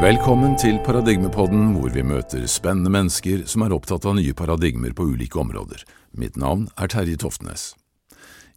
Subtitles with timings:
[0.00, 5.04] Velkommen til Paradigmepodden, hvor vi møter spennende mennesker som er opptatt av nye paradigmer på
[5.12, 5.82] ulike områder.
[6.16, 7.74] Mitt navn er Terje Toftnes.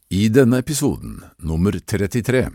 [0.07, 2.45] I denne episoden, nummer 33,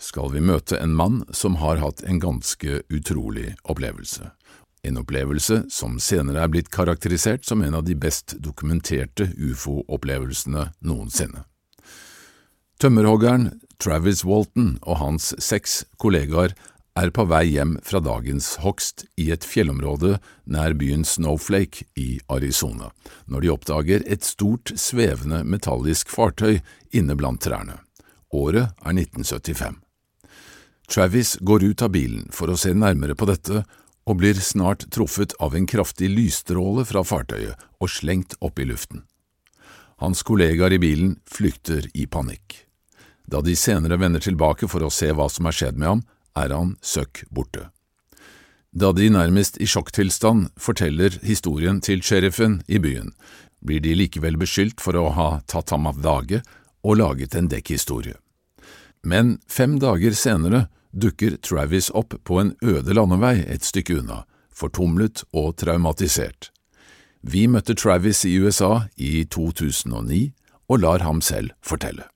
[0.00, 4.30] skal vi møte en mann som har hatt en ganske utrolig opplevelse.
[4.88, 11.44] En opplevelse som senere er blitt karakterisert som en av de best dokumenterte ufo-opplevelsene noensinne.
[12.80, 16.56] Tømmerhoggeren Travis Walton og hans seks kollegaer
[16.98, 20.18] er på vei hjem fra dagens hogst i et fjellområde
[20.50, 22.90] nær byen Snowflake i Arizona,
[23.30, 26.58] når de oppdager et stort, svevende metallisk fartøy
[26.90, 27.78] inne blant trærne.
[28.34, 29.78] Året er 1975.
[30.90, 33.62] Travis går ut av bilen for å se nærmere på dette,
[34.08, 39.04] og blir snart truffet av en kraftig lysstråle fra fartøyet og slengt opp i luften.
[40.02, 42.64] Hans kollegaer i bilen flykter i panikk.
[43.30, 46.02] Da de senere vender tilbake for å se hva som er skjedd med ham,
[46.36, 47.68] er han søkk borte.
[48.70, 53.10] Da de nærmest i sjokktilstand forteller historien til sheriffen i byen,
[53.60, 56.40] blir de likevel beskyldt for å ha tatt ham av dage
[56.86, 58.14] og laget en dekkhistorie.
[59.02, 64.22] Men fem dager senere dukker Travis opp på en øde landevei et stykke unna,
[64.54, 66.50] fortumlet og traumatisert.
[67.22, 70.30] Vi møtte Travis i USA i 2009
[70.70, 72.06] og lar ham selv fortelle.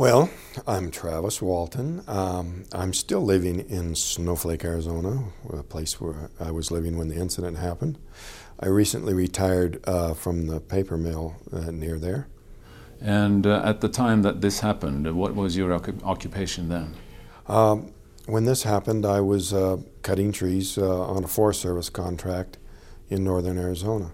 [0.00, 0.30] Well,
[0.66, 2.02] I'm Travis Walton.
[2.08, 7.16] Um, I'm still living in Snowflake, Arizona, a place where I was living when the
[7.16, 7.98] incident happened.
[8.58, 12.28] I recently retired uh, from the paper mill uh, near there.
[12.98, 16.94] And uh, at the time that this happened, what was your occupation then?
[17.46, 17.92] Um,
[18.24, 22.56] when this happened, I was uh, cutting trees uh, on a Forest Service contract
[23.10, 24.12] in northern Arizona.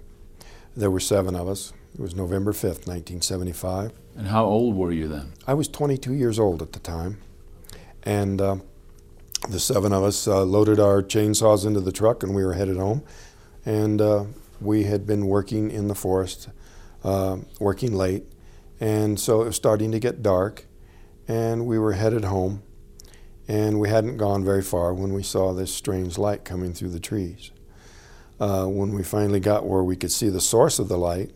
[0.77, 1.73] There were seven of us.
[1.97, 3.91] It was November 5th, 1975.
[4.17, 5.33] And how old were you then?
[5.47, 7.23] I was 22 years old at the time.
[8.03, 8.57] And uh,
[9.49, 12.77] the seven of us uh, loaded our chainsaws into the truck and we were headed
[12.77, 13.03] home.
[13.65, 14.25] And uh,
[14.61, 16.51] we had been working in the forest,
[17.03, 18.25] uh, working late.
[18.79, 20.67] And so it was starting to get dark.
[21.27, 22.63] And we were headed home.
[23.49, 27.01] And we hadn't gone very far when we saw this strange light coming through the
[27.01, 27.53] trees.
[28.39, 31.31] Uh, when we finally got where we could see the source of the light,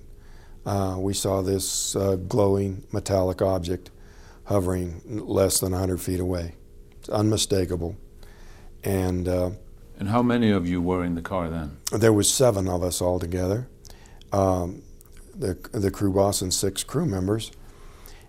[0.71, 3.91] uh, we saw this uh, glowing metallic object
[4.45, 6.55] hovering less than 100 feet away.
[7.01, 7.97] It's unmistakable.
[8.85, 9.51] And, uh,
[9.99, 11.79] and how many of you were in the car then?
[11.91, 13.69] There was seven of us altogether,
[14.33, 14.83] um,
[15.35, 17.51] the, the crew boss and six crew members.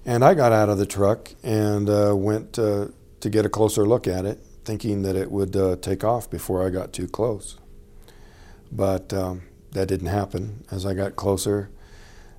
[0.04, 2.88] And I got out of the truck and uh, went uh,
[3.20, 6.66] to get a closer look at it, thinking that it would uh, take off before
[6.66, 7.60] I got too close.
[8.72, 9.44] But um,
[9.74, 10.66] that didn't happen.
[10.72, 11.70] As I got closer,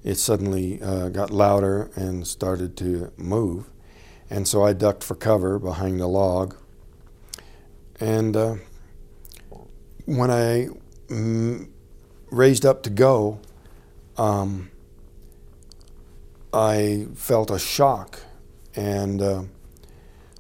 [0.04, 3.70] it suddenly uh, got louder and started to move.
[4.28, 6.56] And so I ducked for cover behind a log.
[8.00, 8.56] And uh,
[10.06, 10.68] when I
[11.08, 11.68] mm,
[12.30, 13.40] raised up to go,
[14.16, 14.70] um,
[16.52, 18.20] I felt a shock
[18.74, 19.42] and uh,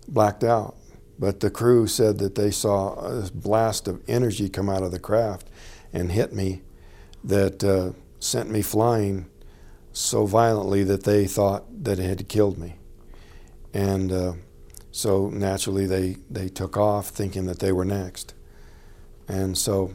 [0.08, 0.76] blacked out.
[1.18, 4.98] But the crew said that they saw a blast of energy come out of the
[4.98, 5.48] craft
[5.92, 6.62] and hit me
[7.22, 9.26] that uh, sent me flying
[9.92, 12.76] so violently that they thought that it had killed me.
[13.74, 14.32] And uh,
[14.90, 18.34] so naturally they, they took off thinking that they were next.
[19.28, 19.94] And so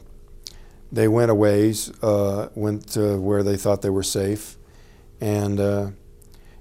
[0.91, 4.57] they went a ways, uh, went to where they thought they were safe,
[5.19, 5.89] and uh,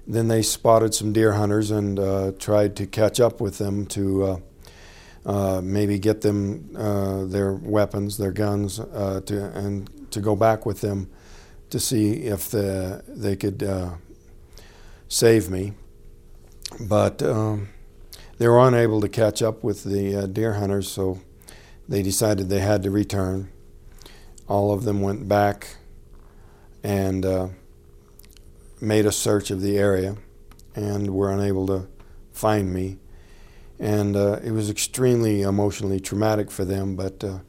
[0.05, 4.23] then they spotted some deer hunters and uh, tried to catch up with them to
[4.23, 4.39] uh,
[5.25, 6.73] uh, maybe get them
[7.29, 11.09] their weapons, their guns, to, and to go back with them
[11.69, 13.91] to see if the, they could uh,
[15.07, 15.73] save me.
[16.79, 17.69] But um,
[18.37, 21.19] they were unable to catch up with the uh, deer hunters, so
[21.87, 23.51] they decided they had to return.
[24.47, 25.77] All of them went back
[26.83, 27.47] and uh,
[28.79, 30.17] made a search of the area
[30.75, 31.87] and were unable to
[32.31, 32.97] find me.
[33.79, 37.39] And uh, it was extremely emotionally traumatic for them, but uh,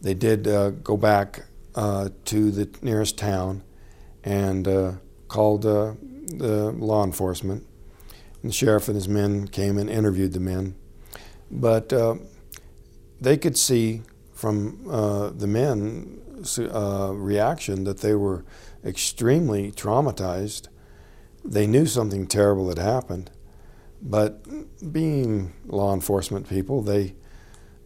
[0.00, 1.44] they did uh, go back
[1.78, 3.62] uh, to the nearest town
[4.24, 4.92] and uh,
[5.28, 5.94] called uh,
[6.26, 7.64] the law enforcement.
[8.42, 10.74] And the sheriff and his men came and interviewed the men.
[11.52, 12.16] But uh,
[13.20, 14.02] they could see
[14.32, 18.44] from uh, the men's uh, reaction that they were
[18.84, 20.66] extremely traumatized.
[21.44, 23.30] They knew something terrible had happened.
[24.02, 24.44] But
[24.92, 27.14] being law enforcement people, they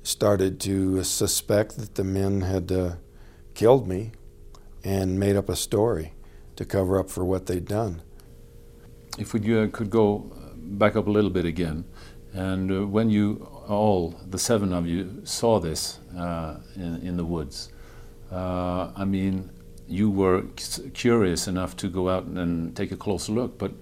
[0.03, 2.73] started to suspect that the men had
[3.63, 4.11] killed me
[4.83, 6.15] and made up a story
[6.57, 8.03] to cover up for what they'd done.
[9.19, 11.85] If we uh, could go back up a little bit again,
[12.35, 17.25] And uh, when you all, the seven of you, saw this uh, in, in the
[17.25, 17.71] woods,
[18.33, 19.51] uh, I mean,
[19.87, 20.45] you were
[20.95, 23.73] curious enough to go out and take a closer look, but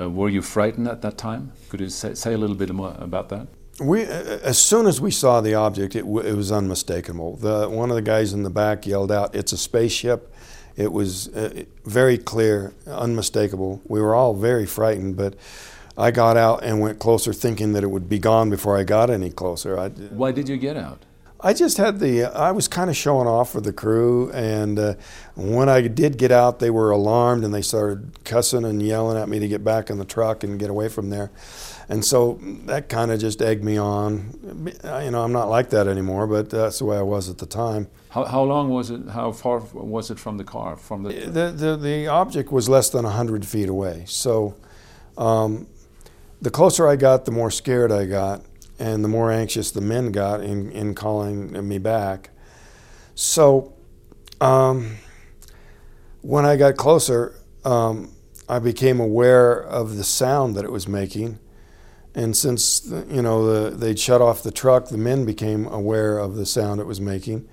[0.00, 1.52] uh, were you frightened at that time?
[1.68, 3.48] Could you say, say, a little bit more about that?
[3.80, 7.36] We, as soon as we saw the object, it, it was unmistakable.
[7.36, 10.32] The, one of the guys in the back yelled out, "It's a spaceship!"
[10.76, 13.80] It was uh, very clear, unmistakable.
[13.86, 15.34] We were all very frightened, but
[15.96, 19.10] I got out and went closer, thinking that it would be gone before I got
[19.10, 19.76] any closer.
[19.76, 21.04] I, Why did you get out?
[21.40, 24.94] I just had the, I was kind of showing off for the crew, and uh,
[25.36, 29.28] when I did get out, they were alarmed and they started cussing and yelling at
[29.28, 31.30] me to get back in the truck and get away from there.
[31.90, 34.38] And so that kind of just egged me on.
[35.02, 37.46] You know, I'm not like that anymore, but that's the way I was at the
[37.46, 37.88] time.
[38.10, 39.08] How, how long was it?
[39.08, 40.76] How far was it from the car?
[40.76, 44.04] From the the the, the object was less than hundred feet away.
[44.06, 44.54] So,
[45.16, 45.66] um,
[46.42, 48.42] the closer I got, the more scared I got
[48.78, 52.30] and the more anxious the men got in, in calling me back.
[53.14, 53.74] So
[54.40, 54.96] um,
[56.22, 58.12] when I got closer, um,
[58.48, 61.38] I became aware of the sound that it was making.
[62.18, 66.34] And since you know the, they'd shut off the truck, the men became aware of
[66.34, 67.48] the sound it was making,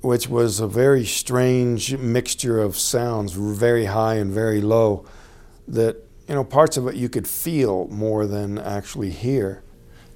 [0.00, 5.06] which was a very strange mixture of sounds, very high and very low.
[5.68, 9.62] That you know parts of it you could feel more than actually hear.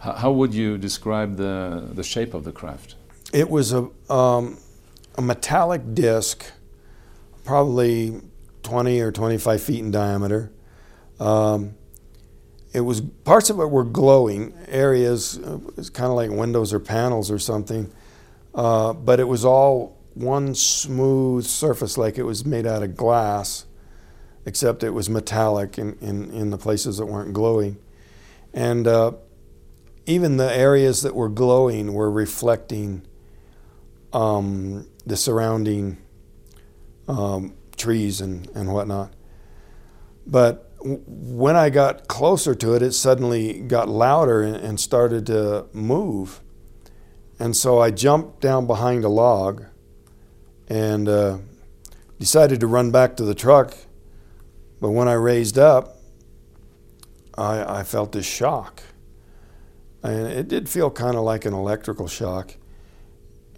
[0.00, 2.96] How would you describe the, the shape of the craft?
[3.32, 4.58] It was a, um,
[5.16, 6.50] a metallic disc,
[7.44, 8.22] probably
[8.64, 10.50] 20 or 25 feet in diameter.
[11.20, 11.74] Um,
[12.72, 15.38] it was parts of it were glowing areas.
[15.38, 17.90] Uh, it's kind of like windows or panels or something,
[18.54, 23.66] uh, but it was all one smooth surface, like it was made out of glass,
[24.44, 27.78] except it was metallic in, in, in the places that weren't glowing.
[28.52, 29.12] And uh,
[30.06, 33.02] even the areas that were glowing were reflecting
[34.12, 35.98] um, the surrounding
[37.08, 39.12] um, trees and, and whatnot.
[40.26, 45.66] But when I got closer to it, it suddenly got louder and, and started to
[45.72, 46.40] move.
[47.38, 49.64] And so I jumped down behind a log
[50.68, 51.38] and uh,
[52.18, 53.76] decided to run back to the truck.
[54.80, 55.96] But when I raised up,
[57.36, 58.82] I, I felt this shock.
[60.02, 62.54] And it did feel kind of like an electrical shock.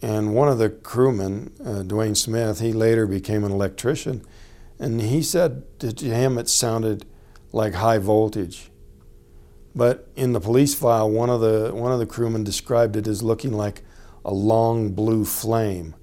[0.01, 4.25] And one of the crewmen, uh, Dwayne Smith, he later became an electrician.
[4.79, 7.07] And he said to him it sounded
[7.53, 8.71] like high voltage.
[9.75, 13.23] But in the police file, one of the, one of the crewmen described it as
[13.23, 13.83] looking like
[14.25, 15.95] a long blue flame.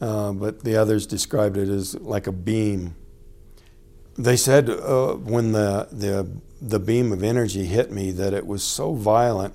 [0.00, 2.94] Uh, but the others described it as like a beam.
[4.16, 6.28] They said uh, when the, the
[6.60, 9.54] the beam of energy hit me that it was so violent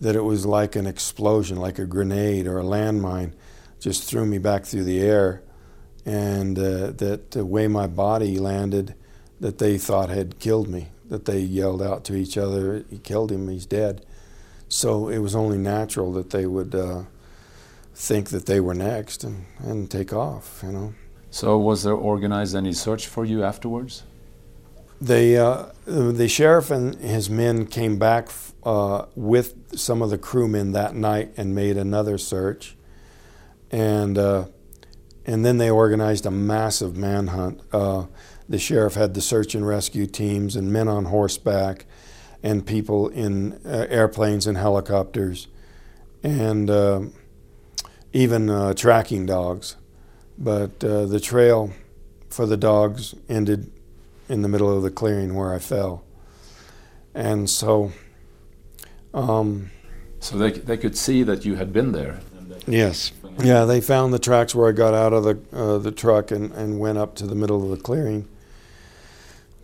[0.00, 3.32] that it was like an explosion, like a grenade or a landmine,
[3.78, 5.42] just threw me back through the air.
[6.06, 8.94] And uh, that the way my body landed,
[9.40, 13.32] that they thought had killed me, that they yelled out to each other, He killed
[13.32, 14.04] him, he's dead.
[14.68, 17.02] So it was only natural that they would uh,
[17.94, 20.94] think that they were next and, and take off, you know.
[21.30, 24.04] So was there organized any search for you afterwards?
[25.00, 28.28] They, uh, the sheriff and his men came back
[28.62, 32.76] uh, with some of the crewmen that night and made another search,
[33.70, 34.46] and uh,
[35.24, 37.62] and then they organized a massive manhunt.
[38.50, 41.86] Uh, the sheriff had the search and rescue teams and men on horseback,
[42.42, 45.48] and people in uh, airplanes and helicopters,
[46.22, 47.00] and uh,
[48.12, 49.76] even tracking dogs.
[50.38, 51.70] But the trail
[52.30, 53.70] for the dogs ended
[54.28, 56.02] in the middle of the clearing where I fell.
[57.14, 57.92] And so.
[59.12, 59.70] Um,
[60.20, 62.20] so they, they could see that you had been there?
[62.66, 63.12] Yes.
[63.42, 66.52] Yeah, they found the tracks where I got out of the, uh, the truck and,
[66.52, 68.28] and went up to the middle of the clearing.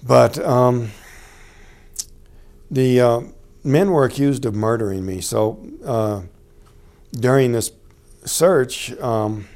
[0.03, 0.91] But um,
[2.71, 3.21] the uh,
[3.65, 5.21] men were accused of murdering me.
[5.21, 6.23] So uh,
[7.13, 7.73] during this
[8.25, 9.49] search, um,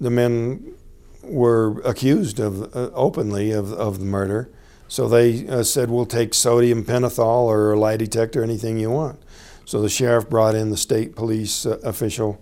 [0.00, 0.74] the men
[1.22, 4.50] were accused of uh, openly of, of the murder.
[4.88, 9.20] So they uh, said, "We'll take sodium pentothal or a lie detector, anything you want."
[9.64, 12.40] So the sheriff brought in the state police uh, official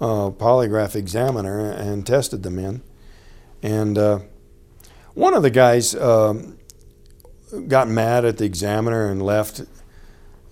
[0.00, 2.82] uh, polygraph examiner and tested the men.
[3.62, 4.18] And uh,
[5.16, 6.58] one of the guys um,
[7.68, 9.62] got mad at the examiner and left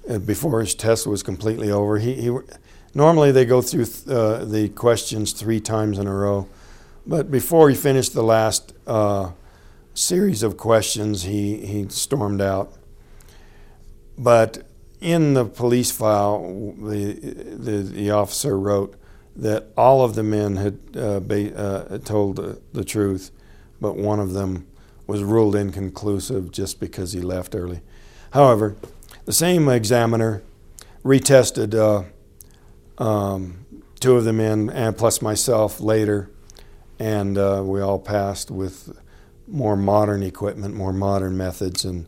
[0.08, 1.98] uh, before his test was completely over.
[1.98, 2.38] He, he
[2.94, 6.48] normally they go through th- the questions three times in a row.
[7.06, 9.32] But before he finished the last uh,
[9.92, 12.72] series of questions, he, he stormed out.
[14.16, 14.62] but
[15.00, 18.94] in the police file, the, the, the officer wrote
[19.36, 22.36] that all of the men had uh, ba- uh, told
[22.72, 23.30] the truth,
[23.84, 24.66] but one of them
[25.06, 27.82] was ruled inconclusive just because he left early.
[28.30, 28.76] However,
[29.26, 30.42] the same examiner
[31.04, 33.66] retested uh, um,
[34.00, 36.30] two of the men and plus myself later,
[36.98, 38.98] and uh, we all passed with
[39.46, 42.06] more modern equipment, more modern methods, and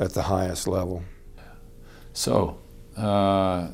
[0.00, 1.04] at the highest level.
[2.14, 2.58] So,
[2.96, 3.68] uh,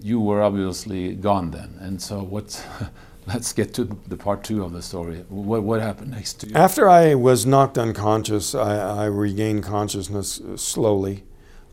[0.00, 2.62] you were obviously gone then, and so what?
[3.28, 5.18] let's get to the part two of the story.
[5.28, 6.54] What, what happened next to you?
[6.54, 11.24] After I was knocked unconscious, I, I regained consciousness slowly.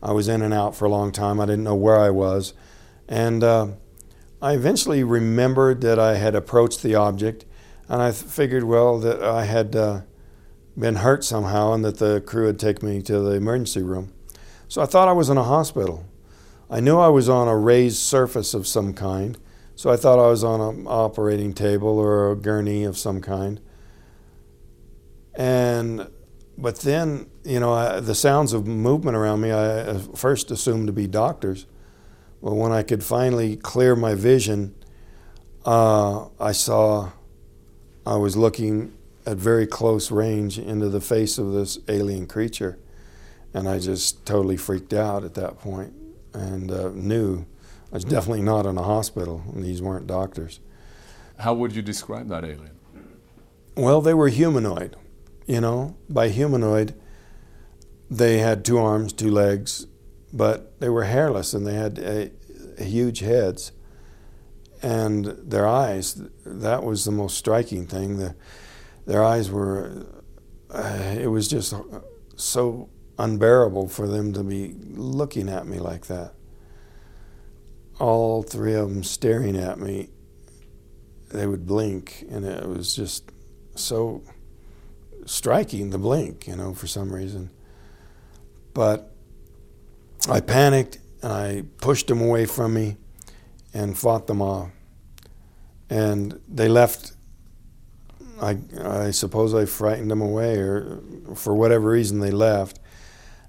[0.02, 1.40] I was in and out for a long time.
[1.40, 2.52] I didn't know where I was.
[3.08, 3.68] And uh,
[4.42, 7.46] I eventually remembered that I had approached the object,
[7.88, 10.02] and I figured, well, that I had uh,
[10.78, 14.12] been hurt somehow and that the crew had taken me to the emergency room.
[14.68, 16.04] So I thought I was in a hospital.
[16.68, 19.38] I knew I was on a raised surface of some kind,
[19.76, 23.60] so I thought I was on an operating table or a gurney of some kind.
[25.34, 26.10] And
[26.58, 30.92] but then, you know, I, the sounds of movement around me, I first assumed to
[30.94, 31.66] be doctors.
[32.42, 34.74] But when I could finally clear my vision,
[35.66, 37.12] uh, I saw
[38.06, 42.78] I was looking at very close range into the face of this alien creature.
[43.52, 45.92] And I just totally freaked out at that point
[46.32, 47.44] and uh, knew
[47.92, 49.42] I was definitely not in a hospital.
[49.54, 50.60] And these weren't doctors.
[51.38, 52.78] How would you describe that alien?
[53.76, 54.96] Well, they were humanoid.
[55.46, 56.94] You know, by humanoid,
[58.10, 59.86] they had two arms, two legs,
[60.32, 62.32] but they were hairless and they had a,
[62.78, 63.72] a huge heads.
[64.82, 68.18] And their eyes, that was the most striking thing.
[68.18, 68.34] The,
[69.06, 70.06] their eyes were,
[70.70, 71.74] uh, it was just
[72.34, 72.88] so
[73.18, 76.35] unbearable for them to be looking at me like that
[77.98, 80.10] all three of them staring at me,
[81.30, 83.30] they would blink, and it was just
[83.74, 84.22] so
[85.24, 87.50] striking the blink, you know, for some reason.
[88.74, 89.12] But
[90.30, 92.96] I panicked and I pushed them away from me
[93.72, 94.70] and fought them off.
[95.88, 97.12] And they left.
[98.40, 101.00] I, I suppose I frightened them away, or
[101.34, 102.80] for whatever reason, they left.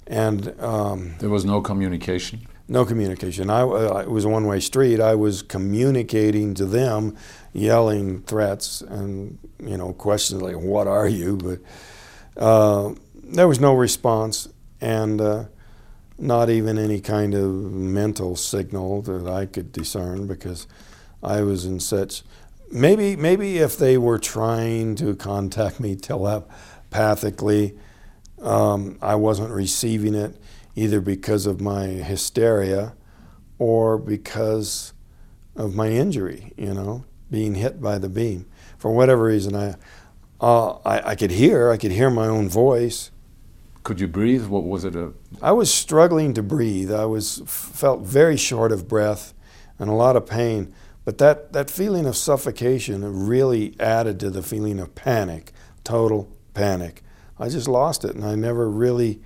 [0.05, 3.49] And um, there was no communication no communication.
[3.49, 4.99] I, uh, it was a one-way street.
[4.99, 7.15] I was communicating to them,
[7.53, 12.93] yelling threats and you know questions like "What are you?" But uh,
[13.23, 14.49] there was no response,
[14.81, 15.45] and uh,
[16.17, 20.67] not even any kind of mental signal that I could discern because
[21.23, 22.23] I was in such.
[22.69, 27.77] Maybe maybe if they were trying to contact me telepathically,
[28.41, 30.35] um, I wasn't receiving it
[30.77, 32.93] either because of my hysteria
[33.57, 34.93] or because
[35.55, 38.45] of my injury, you know, being hit by the beam.
[38.77, 39.73] For whatever reason, I,
[40.39, 43.09] uh, I, I, could hear, I could hear my own voice.
[43.81, 44.45] Could you breathe?
[44.45, 44.95] What was it?
[44.95, 45.13] A...
[45.41, 46.93] I was struggling to breathe.
[46.93, 49.33] I was felt very short of breath
[49.79, 50.71] and a lot of pain.
[51.05, 55.53] But that, that feeling of suffocation really added to the feeling of panic,
[55.83, 57.01] total panic.
[57.39, 59.21] I just lost it, and I never really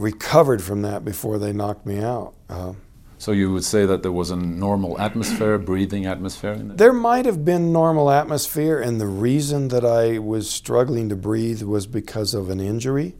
[0.00, 2.34] recovered from that before they knocked me out.
[2.48, 2.72] Uh,
[3.18, 6.76] so you would say that there was a normal atmosphere, breathing atmosphere in there?
[6.78, 11.62] There might have been normal atmosphere, and the reason that I was struggling to breathe
[11.62, 13.16] was because of an injury,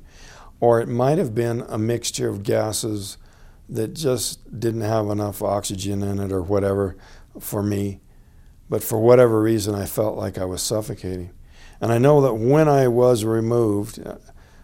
[0.59, 3.19] or it might have been a mixture of gases
[3.69, 6.97] that just didn't have enough oxygen in it or whatever
[7.39, 8.01] for me.
[8.71, 11.31] But for whatever reason, I felt like I was suffocating.
[11.81, 14.17] And I know that when I was removed uh,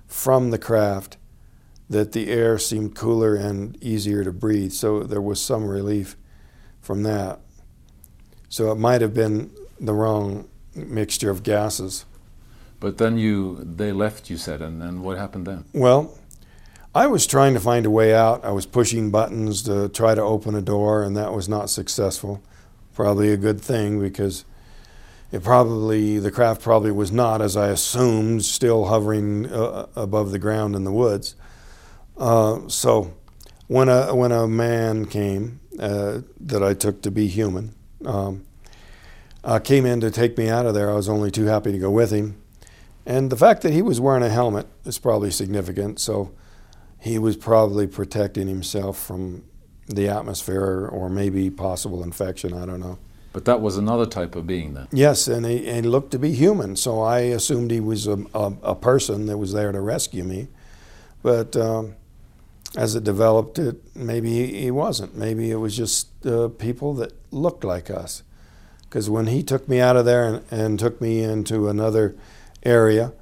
[0.07, 1.19] from the craft,
[1.89, 4.73] that the air seemed cooler and easier to breathe.
[4.73, 6.17] So there was some relief
[6.81, 7.41] from that.
[8.49, 9.51] So it might have been
[9.81, 12.05] the wrong mixture of gases.
[12.81, 15.65] But then you, they left, you said, and then what happened then?
[15.73, 16.17] Well,
[16.95, 18.45] I was trying to find a way out.
[18.45, 22.43] I was pushing buttons to try to open a door, and that was not successful.
[22.95, 24.45] Probably a good thing because
[25.33, 30.39] it probably, the craft probably was not, as I assumed, still hovering uh, above the
[30.39, 31.35] ground in the woods.
[32.17, 33.15] Uh, so
[33.67, 38.47] when a when a man came uh, that I took to be human um,
[39.45, 41.79] uh, came in to take me out of there, I was only too happy to
[41.79, 42.41] go with him.
[43.05, 46.01] And the fact that he was wearing a helmet is probably significant.
[46.01, 46.33] So
[46.99, 49.45] he was probably protecting himself from
[49.87, 52.53] the atmosphere or maybe possible infection.
[52.53, 52.99] I don't know.
[53.33, 54.89] But that was another type of being then.
[54.91, 56.75] Yes, and he, and he looked to be human.
[56.75, 60.49] So I assumed he was a, a, a, person that was there to rescue me.
[61.23, 61.97] But um,
[62.75, 65.17] as it developed, it maybe he wasn't.
[65.17, 68.23] Maybe it was just uh, people that looked like us.
[68.83, 72.17] Because when he took me out of there and, and took me into another
[72.63, 73.13] area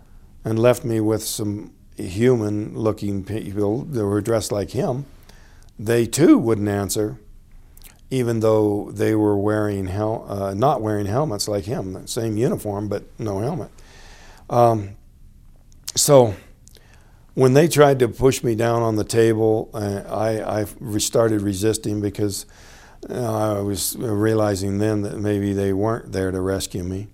[0.44, 5.06] and left me with some human looking people that were dressed like him,
[5.78, 7.18] they too wouldn't answer,
[8.10, 13.04] even though they were wearing hel- uh, not wearing helmets like him, same uniform but
[13.18, 13.70] no helmet.
[14.50, 14.96] Um,
[15.96, 16.34] so
[17.34, 22.00] when they tried to push me down on the table, uh, I, I started resisting
[22.00, 22.46] because
[23.10, 27.08] uh, I was realizing then that maybe they weren't there to rescue me.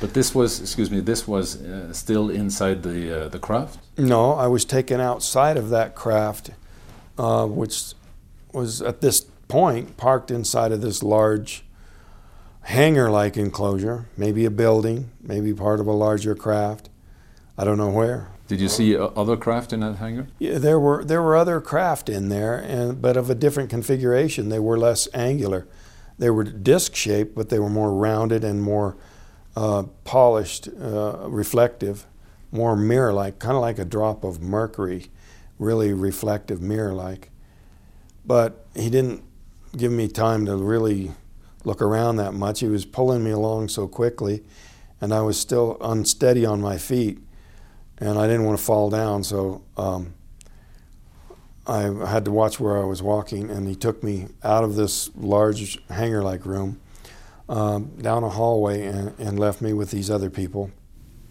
[0.00, 3.78] But this was, excuse me, this was uh, still inside the uh, the craft.
[3.96, 6.50] No, I was taken outside of that craft,
[7.16, 7.94] uh, which
[8.52, 11.64] was at this point parked inside of this large
[12.62, 16.90] hangar-like enclosure, maybe a building, maybe part of a larger craft.
[17.56, 18.28] I don't know where.
[18.48, 20.28] Did you see other craft in that hangar?
[20.38, 24.48] Yeah, there were there were other craft in there, and but of a different configuration.
[24.48, 25.66] They were less angular.
[26.18, 28.96] They were disc shaped, but they were more rounded and more
[29.56, 32.06] uh, polished, uh, reflective,
[32.52, 35.06] more mirror-like, kind of like a drop of mercury,
[35.58, 37.30] really reflective mirror-like.
[38.24, 39.24] But he didn't
[39.76, 41.12] give me time to really
[41.64, 42.60] look around that much.
[42.60, 44.42] He was pulling me along so quickly,
[45.00, 47.18] and I was still unsteady on my feet
[47.98, 50.14] and I didn't want to fall down, so um,
[51.66, 53.50] I had to watch where I was walking.
[53.50, 56.80] And he took me out of this large hangar-like room,
[57.48, 60.70] um, down a hallway, and, and left me with these other people.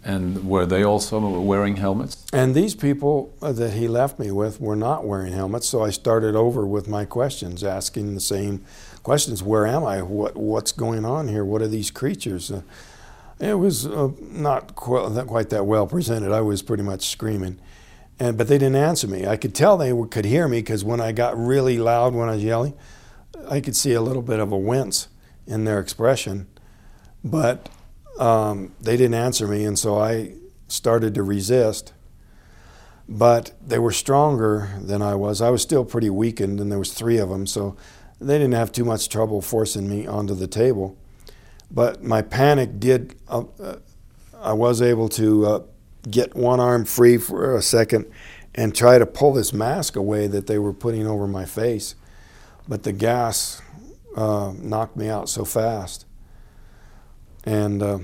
[0.04, 2.24] And were they also wearing helmets?
[2.32, 6.36] And these people that he left me with were not wearing helmets, so I started
[6.36, 8.64] over with my questions, asking the same
[9.02, 10.02] questions: Where am I?
[10.02, 11.44] What What's going on here?
[11.44, 12.52] What are these creatures?
[12.52, 12.62] Uh,
[13.38, 16.32] it was uh, not, qu- quite that well presented.
[16.32, 17.58] I was pretty much screaming.
[18.18, 19.26] And, but they didn't answer me.
[19.26, 22.34] I could tell they could hear me because when I got really loud when I
[22.34, 22.74] was yelling,
[23.48, 25.08] I could see a little bit of a wince
[25.46, 26.46] in their expression.
[27.22, 27.68] But
[28.18, 30.32] um, they didn't answer me, and so I
[30.68, 31.92] started to resist.
[33.08, 35.40] But they were stronger than I was.
[35.40, 37.76] I was still pretty weakened, and there was three of them, so
[38.20, 40.96] they didn't have too much trouble forcing me onto the table.
[41.70, 43.76] But my panic did, uh, uh,
[44.38, 45.62] I was able to uh,
[46.08, 48.06] get one arm free for a second
[48.54, 51.94] and try to pull this mask away that they were putting over my face.
[52.68, 53.60] But the gas
[54.16, 56.06] uh, knocked me out so fast.
[57.44, 57.98] And uh,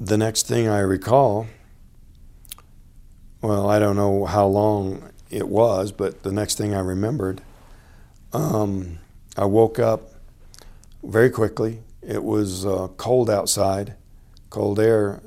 [0.00, 1.46] the next thing I recall,
[3.40, 7.42] well, I don't know how long it was, but the next thing I remembered,
[8.32, 8.98] um,
[9.36, 10.10] I woke up
[11.02, 13.94] very quickly it was uh, cold outside,
[14.50, 15.22] cold air,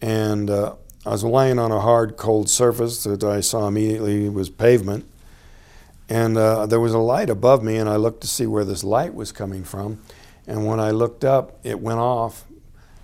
[0.00, 4.50] and uh, I was lying on a hard, cold surface that I saw immediately was
[4.50, 5.06] pavement.
[6.08, 8.82] And uh, there was a light above me, and I looked to see where this
[8.82, 10.00] light was coming from.
[10.46, 12.44] And when I looked up, it went off,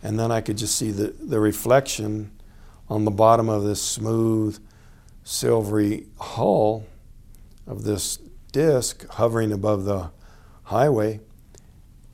[0.02, 2.32] and then I could just see the, the reflection
[2.88, 4.58] on the bottom of this smooth,
[5.22, 6.86] silvery hull
[7.66, 8.18] of this
[8.52, 10.10] disc hovering above the
[10.64, 11.20] highway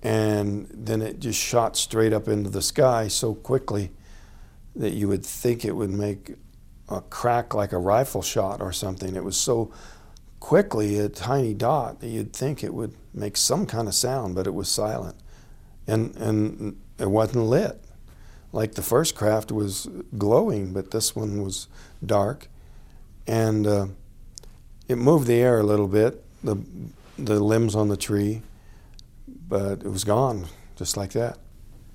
[0.02, 3.90] and then it just shot straight up into the sky so quickly
[4.74, 6.34] that you would think it would make
[6.88, 9.14] a crack like a rifle shot or something.
[9.14, 9.72] It was so
[10.40, 14.46] quickly a tiny dot that you'd think it would make some kind of sound, but
[14.46, 15.16] it was silent.
[15.86, 17.84] And, and it wasn't lit.
[18.50, 19.88] Like the first craft was
[20.18, 21.68] glowing, but this one was
[22.04, 22.48] dark.
[23.26, 23.86] And uh,
[24.88, 26.56] it moved the air a little bit, the,
[27.16, 28.42] the limbs on the tree
[29.52, 31.38] but it was gone just like that.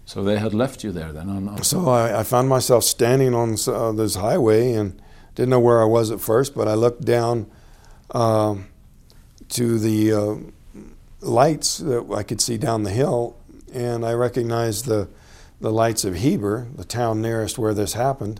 [0.05, 1.27] So they had left you there then?
[1.27, 5.01] On, on so I, I, found myself standing on uh, this highway and
[5.33, 7.49] didn't know where I was at first, but I looked down
[8.11, 8.57] uh,
[9.49, 10.35] to the uh,
[11.19, 13.35] lights that I could see down the hill,
[13.73, 15.09] and I recognized the,
[15.59, 18.39] the lights of Heber, the town nearest where this happened.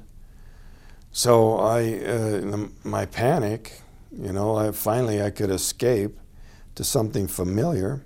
[1.12, 6.20] So I, uh, my panic, you know, I, finally I could escape
[6.76, 8.04] to something familiar.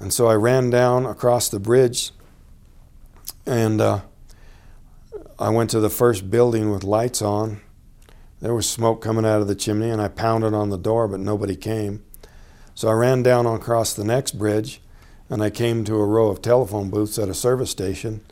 [0.00, 2.10] And so I ran down across the bridge
[3.46, 4.00] and uh,
[5.38, 7.60] I went to the first building with lights on.
[8.40, 11.20] There was smoke coming out of the chimney, and I pounded on the door, but
[11.20, 12.02] nobody came.
[12.74, 14.80] So I ran down across the next bridge,
[15.28, 18.22] and I came to a row of telephone booths at a service station.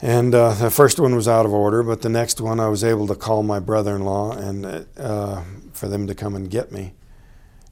[0.00, 2.84] And uh, the first one was out of order, but the next one I was
[2.84, 5.42] able to call my brother-in-law and uh,
[5.72, 6.92] for them to come and get me.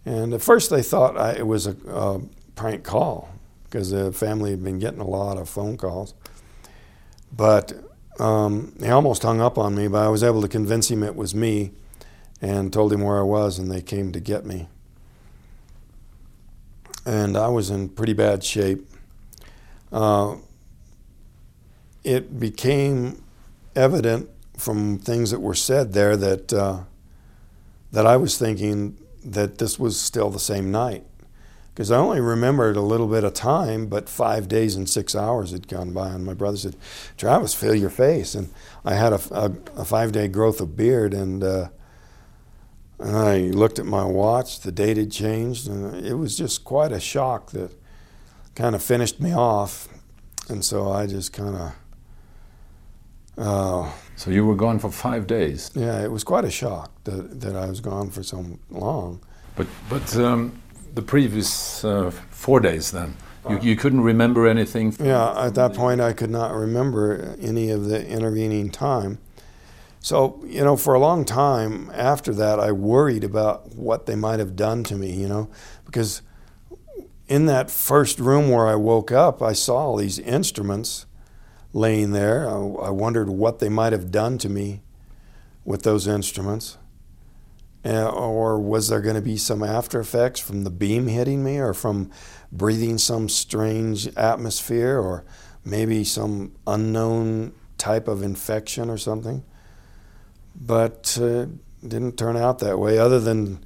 [0.06, 2.20] And at first they thought I, it was a, a
[2.54, 3.30] prank call
[3.64, 6.14] because the family had been getting a lot of phone calls.
[7.36, 7.72] But
[8.20, 11.16] um, he almost hung up on me, but I was able to convince him it
[11.16, 11.72] was me.
[12.40, 14.68] and told him where I was, and they came to get me.
[17.06, 18.86] And I was in pretty bad shape.
[19.90, 20.36] Uh,
[22.02, 23.22] it became
[23.74, 26.80] evident from things that were said there that uh,
[27.92, 31.04] that I was thinking that this was still the same night
[31.74, 35.50] because I only remembered a little bit of time, but five days and six hours
[35.50, 36.10] had gone by.
[36.10, 36.76] And my brother said,
[37.16, 38.50] "Travis, feel your face." And
[38.84, 41.68] I had a, a, a five-day growth of beard, and, uh,
[43.00, 44.60] and I looked at my watch.
[44.60, 47.72] The date had changed, and it was just quite a shock that
[48.54, 49.88] kind of finished me off.
[50.48, 51.72] And so I just kind of.
[53.36, 55.72] Uh, so you were gone for five days.
[55.74, 59.20] Yeah, it was quite a shock that that I was gone for so long.
[59.56, 60.16] But but.
[60.16, 60.60] Um
[60.94, 63.16] the previous uh, four days then?
[63.48, 64.96] You, you couldn't remember anything?
[64.98, 69.18] Yeah, at that point I could not remember any of the intervening time.
[70.00, 74.38] So, you know, for a long time after that, I worried about what they might
[74.38, 75.50] have done to me, you know,
[75.84, 76.22] because
[77.26, 81.06] in that first room where I woke up, I saw all these instruments
[81.72, 82.48] laying there.
[82.48, 84.82] I, I wondered what they might have done to me
[85.64, 86.78] with those instruments.
[87.84, 91.58] Uh, or was there going to be some after effects from the beam hitting me
[91.58, 92.10] or from
[92.50, 95.22] breathing some strange atmosphere or
[95.64, 99.44] maybe some unknown type of infection or something?
[100.54, 101.46] But uh,
[101.86, 103.62] didn't turn out that way, other than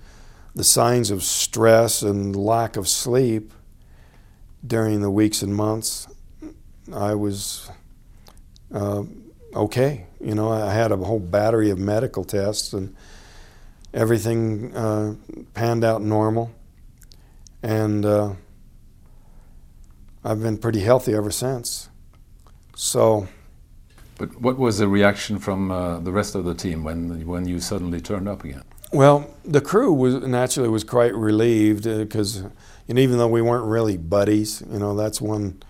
[0.55, 3.53] the signs of stress and lack of sleep
[4.67, 6.09] during the weeks and months.
[6.93, 7.71] I was
[8.75, 9.05] uh,
[9.55, 10.07] okay.
[10.21, 12.97] You know, I had a whole battery of medical tests and
[13.93, 15.15] everything uh,
[15.55, 16.51] panned out normal,
[17.63, 18.33] and uh,
[20.25, 21.89] I've been pretty healthy ever since.
[22.77, 23.29] So.
[24.19, 27.61] But what was the reaction from uh, the rest of the team when when you
[27.61, 28.65] suddenly turned up again?
[28.93, 32.51] Well, the crew was naturally was quite relieved because, uh,
[32.89, 35.63] and even though we weren't really buddies, you know, that's one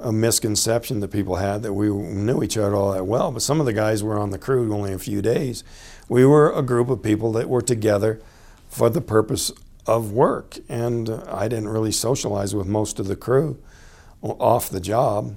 [0.00, 3.32] a misconception that people had that we knew each other all that well.
[3.32, 5.64] But some of the guys were on the crew only a few days.
[6.08, 8.20] We were a group of people that were together
[8.68, 9.50] for the purpose
[9.86, 13.58] of work, and I didn't really socialize with most of the crew
[14.22, 15.34] off the job.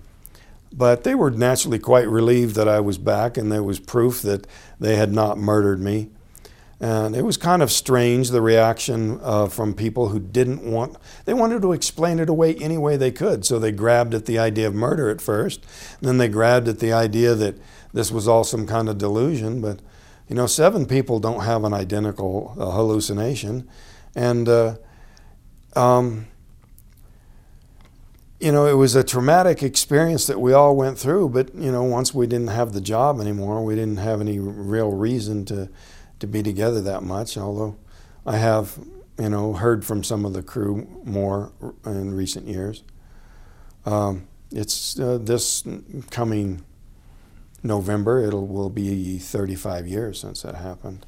[0.73, 4.47] But they were naturally quite relieved that I was back, and there was proof that
[4.79, 6.09] they had not murdered me.
[6.81, 11.33] And it was kind of strange the reaction uh, from people who didn't want, they
[11.33, 13.45] wanted to explain it away any way they could.
[13.45, 15.63] So they grabbed at the idea of murder at first,
[16.01, 17.55] then they grabbed at the idea that
[17.93, 19.61] this was all some kind of delusion.
[19.61, 19.79] But,
[20.27, 23.69] you know, seven people don't have an identical uh, hallucination.
[24.15, 24.77] And, uh,
[25.75, 26.25] um,
[28.39, 31.29] you know, it was a traumatic experience that we all went through.
[31.29, 34.91] But, you know, once we didn't have the job anymore, we didn't have any real
[34.91, 35.69] reason to
[36.21, 37.37] to be together that much.
[37.37, 37.75] Although
[38.25, 38.79] I have,
[39.19, 41.51] you know, heard from some of the crew more
[41.85, 42.83] in recent years.
[43.85, 45.63] Um, it's uh, this
[46.09, 46.63] coming
[47.63, 48.23] November.
[48.23, 51.05] It will be 35 years since that happened.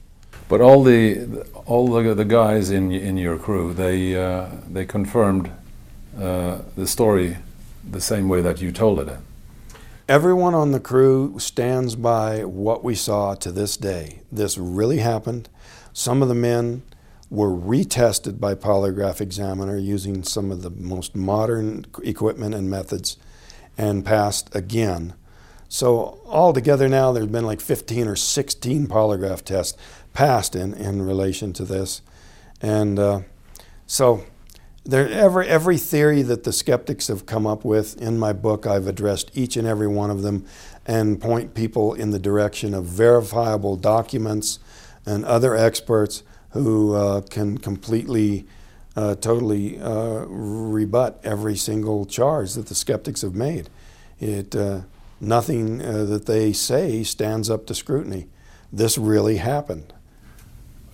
[0.50, 5.52] But all the all the, the guys in in your crew, they uh, they confirmed
[6.20, 7.38] uh, the story
[7.90, 9.10] the same way that you told it.
[10.10, 14.20] Everyone on the crew stands by what we saw to this day.
[14.30, 15.48] This really happened.
[15.94, 16.84] Some of the men
[17.30, 23.16] were retested by polygraph examiner using some of the most modern equipment and methods
[23.78, 25.14] and passed again.
[25.70, 29.78] So altogether now there's been like 15 or 16 polygraph tests
[30.12, 32.02] passed in, in relation to this.
[32.62, 33.22] And uh,
[33.88, 34.26] so
[34.86, 38.88] there, every, every theory that the skeptics have come up with in my book, I've
[38.88, 40.46] addressed each and every one of them
[40.86, 44.60] and point people in the direction of verifiable documents
[45.06, 48.46] and other experts who uh, can completely,
[48.96, 53.70] uh, totally uh, rebut every single charge that the skeptics have made.
[54.20, 54.82] It, uh,
[55.22, 58.28] nothing uh, that they say stands up to scrutiny.
[58.72, 59.94] This really happened.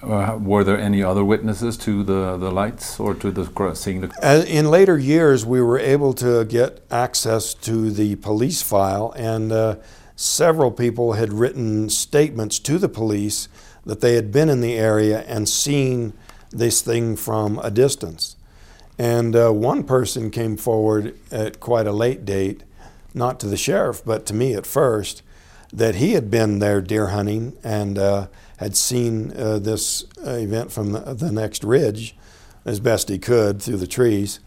[0.01, 4.45] Uh, were there any other witnesses to the, the lights or to the seeing the?
[4.47, 9.75] In later years, we were able to get access to the police file, and uh,
[10.15, 13.49] several people had written statements to the police
[13.85, 16.13] that they had been in the area and seen
[16.49, 18.37] this thing from a distance.
[18.97, 22.63] And uh, one person came forward at quite a late date,
[23.13, 25.23] not to the sheriff, but to me at first,
[25.73, 28.27] that he had been there deer hunting and uh,
[28.59, 32.13] had seen uh, this event from the, the, next ridge
[32.65, 34.41] as best he could through the trees.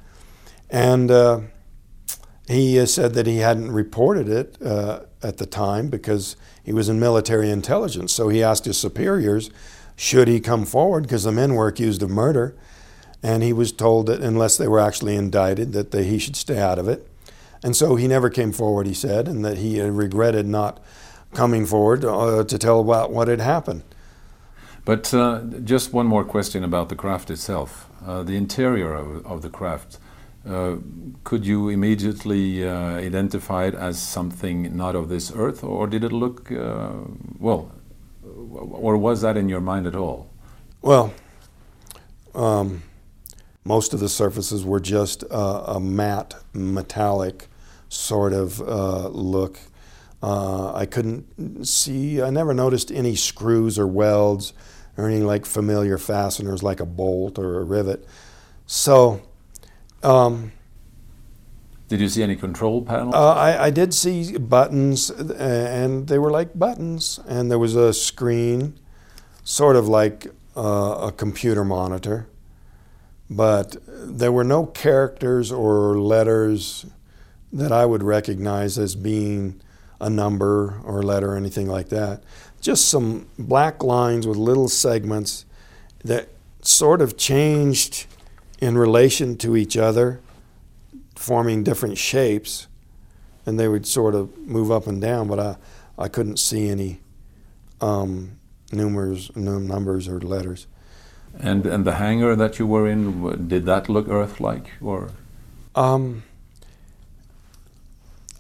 [0.69, 1.41] And uh,
[2.47, 6.91] he uh, said that he hadn't reported it uh, at the time because he was
[6.91, 8.13] in military intelligence.
[8.13, 9.51] So he asked his superiors,
[9.97, 12.55] should he come forward, because the men were accused of murder,
[13.23, 16.59] and he was told that unless they were actually indicted, that they, he should stay
[16.59, 17.09] out of it.
[17.63, 20.85] And so he never came forward, he said, and that he regretted not
[21.33, 23.85] coming forward uh, to tell about what had happened.
[24.85, 27.89] But uh, just one more question about the craft itself.
[28.05, 29.99] Uh, the interior of, of the craft,
[30.49, 30.77] uh,
[31.23, 36.11] could you immediately uh, identify it as something not of this earth, or did it
[36.11, 36.95] look, uh,
[37.39, 37.71] well,
[38.25, 40.29] or was that in your mind at all?
[40.81, 41.15] Well,
[42.35, 42.83] um,
[43.65, 47.47] most of the surfaces were just a matte, metallic
[47.89, 49.61] sort of look.
[50.21, 54.53] Uh, I couldn't see, I never noticed any screws or welds
[54.97, 58.07] or any like familiar fasteners like a bolt or a rivet.
[58.67, 59.23] So,
[60.03, 60.53] um,
[61.89, 63.15] did you see any control panels?
[63.15, 67.93] Uh, I, I, did see buttons, and they were like buttons, and there was a
[67.93, 68.79] screen,
[69.45, 72.29] sort of like uh, a computer monitor,
[73.29, 76.87] but there were no characters or letters
[77.53, 79.61] that I would recognize as being
[80.01, 82.25] a number or letter or anything like that
[82.63, 85.45] just some black lines with little segments
[86.05, 86.29] that
[86.63, 88.07] sort of changed
[88.61, 90.21] in relation to each other,
[91.17, 92.69] forming different shapes,
[93.45, 95.57] and they would sort of move up and down, but I,
[95.99, 97.01] I couldn't see any
[97.81, 98.39] um,
[98.71, 100.69] numbers, numbers or letters.
[101.41, 105.11] And and the hangar that you were in, did that look Earth-like or?
[105.75, 106.23] Um,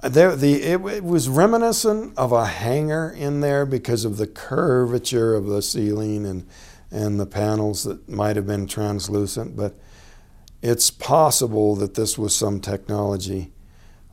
[0.02, 5.34] there, the, it, it, was reminiscent of a hangar in there because of the curvature
[5.34, 6.46] of the ceiling and,
[6.90, 9.56] and the panels that might have been translucent.
[9.56, 9.78] But
[10.60, 13.52] it's possible that this was some technology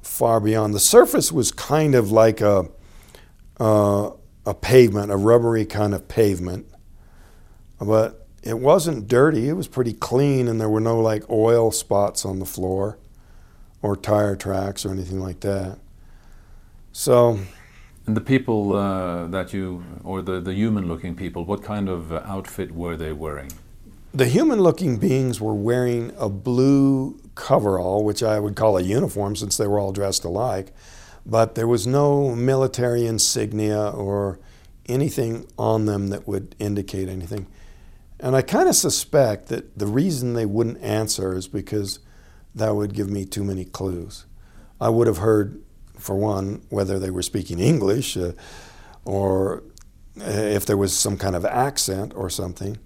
[0.04, 0.76] far beyond.
[0.76, 2.70] The surface was kind of like a,
[3.60, 4.12] uh,
[4.46, 6.68] a pavement, a rubbery kind of pavement.
[7.82, 12.26] But it wasn't dirty, it was pretty clean, and there were no like oil spots
[12.26, 13.00] on the floor
[13.82, 15.80] or tire tracks or anything like that.
[16.92, 17.40] So.
[18.06, 22.12] And the people uh, that you, or the, the human looking people, what kind of
[22.12, 23.52] outfit were they wearing?
[24.14, 29.36] The human looking beings were wearing a blue coverall, which I would call a uniform
[29.36, 30.74] since they were all dressed alike,
[31.26, 34.40] but there was no military insignia or
[34.88, 37.46] anything on them that would indicate anything.
[38.20, 42.00] And I kind of suspect that the reason they wouldn't answer is because
[42.56, 44.26] that would give me too many clues.
[44.82, 45.62] I would have heard,
[45.98, 48.32] for one, whether they were speaking English uh,
[49.06, 49.64] or
[50.20, 52.78] uh, if there was some kind of accent or something.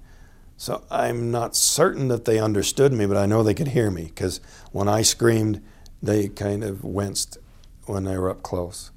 [0.58, 4.06] So I'm not certain that they understood me, but I know they could hear me
[4.06, 4.40] because
[4.72, 5.62] when I screamed,
[6.02, 7.38] they kind of winced
[7.86, 8.92] when they were up close.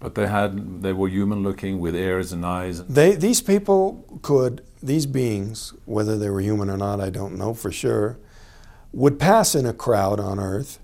[0.00, 2.84] But they had they were human looking with ears and eyes.
[2.84, 7.54] They these people could these beings, whether they were human or not, I don't know
[7.54, 8.18] for sure
[8.94, 10.78] would pass in a crowd on earth,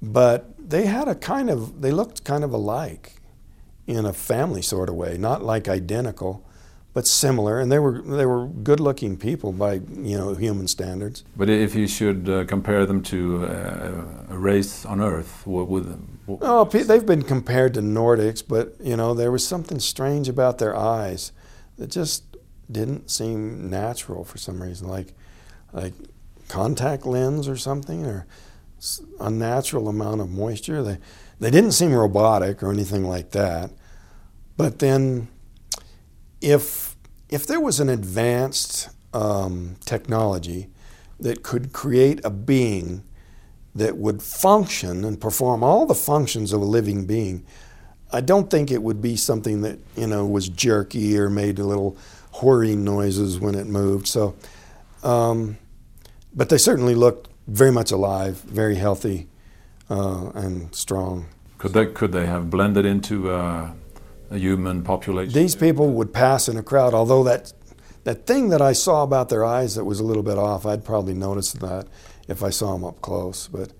[0.00, 3.16] but they had a kind of, they looked kind of alike
[3.86, 6.44] in a family sort of way, not like identical,
[6.94, 11.24] but similar, and they were they were good-looking people by you know human standards.
[11.34, 15.86] But if you should uh, compare them to uh, a race on Earth, what would?
[16.26, 20.58] What oh, they've been compared to Nordics, but you know there was something strange about
[20.58, 21.32] their eyes
[21.78, 22.24] that just
[22.70, 25.14] didn't seem natural for some reason, like
[25.72, 25.94] like
[26.52, 28.26] contact lens or something or
[29.18, 30.82] unnatural amount of moisture.
[30.82, 30.98] They,
[31.40, 33.70] they didn't seem robotic or anything like that.
[34.58, 35.28] But then,
[36.42, 36.94] if,
[37.30, 40.68] if there was an advanced um, technology
[41.18, 43.02] that could create a being
[43.74, 47.46] that would function and perform all the functions of a living being,
[48.12, 51.96] I don't think it would be something that you know was jerky or made little
[52.42, 54.06] whirring noises when it moved.
[54.06, 54.36] So
[55.02, 55.56] um,
[56.34, 59.28] but they certainly looked very much alive, very healthy,
[59.90, 61.26] uh, and strong.
[61.58, 63.72] Could they could they have blended into uh,
[64.30, 65.32] a human population?
[65.32, 66.94] These people would pass in a crowd.
[66.94, 67.52] Although that
[68.04, 70.84] that thing that I saw about their eyes that was a little bit off, I'd
[70.84, 71.86] probably notice that
[72.28, 73.48] if I saw them up close.
[73.48, 73.72] But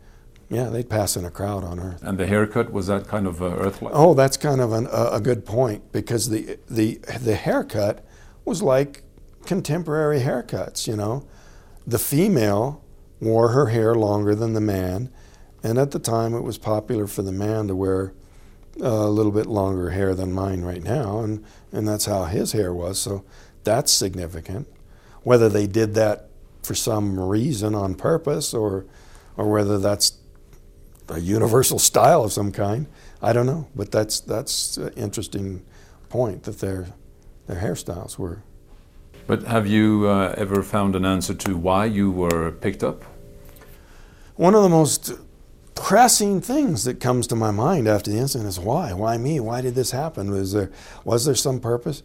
[0.48, 2.02] yeah, they'd pass in a crowd on Earth.
[2.02, 3.94] And the haircut was that kind of uh, Earth-like?
[3.96, 8.04] Oh, that's kind of an, a, a good point because the the the haircut
[8.44, 9.02] was like
[9.46, 10.86] contemporary haircuts.
[10.86, 11.26] You know,
[11.86, 12.82] the female
[13.20, 15.10] wore her hair longer than the man,
[15.62, 18.12] and at the time it was popular for the man to wear
[18.80, 22.72] a little bit longer hair than mine right now, and, and that's how his hair
[22.72, 22.98] was.
[22.98, 23.24] So
[23.64, 24.66] that's significant.
[25.22, 26.28] Whether they did that
[26.62, 28.86] for some reason on purpose or,
[29.36, 30.18] or whether that's
[31.08, 32.86] a universal style of some kind,
[33.20, 33.68] I don't know.
[33.74, 35.64] But that's, that's an interesting
[36.08, 36.88] point that their,
[37.46, 38.42] their hairstyles were
[39.26, 43.04] But have you uh, ever found an answer to why you were picked up?
[44.36, 45.12] One of the most
[45.74, 48.92] pressing things that comes to my mind after the incident is why?
[48.92, 49.40] Why me?
[49.40, 50.30] Why did this happen?
[50.30, 50.70] Was there
[51.04, 52.02] was there some purpose?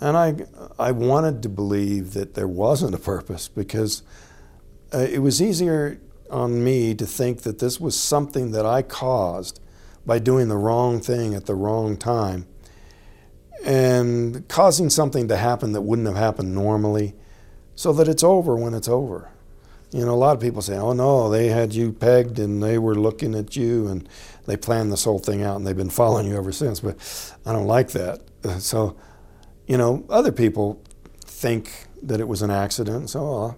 [0.00, 0.46] And I
[0.78, 4.02] I wanted to believe that there wasn't a purpose because
[4.92, 9.60] uh, it was easier on me to think that this was something that I caused
[10.06, 12.46] by doing the wrong thing at the wrong time
[13.64, 17.14] and causing something to happen that wouldn't have happened normally
[17.74, 19.30] so that it's over when it's over.
[19.92, 22.78] You know, a lot of people say, oh no, they had you pegged and they
[22.78, 24.08] were looking at you and
[24.46, 26.80] they planned this whole thing out and they've been following you ever since.
[26.80, 26.96] But
[27.44, 28.20] I don't like that.
[28.60, 28.96] So,
[29.66, 30.82] you know, other people
[31.20, 33.10] think that it was an accident.
[33.10, 33.54] So uh,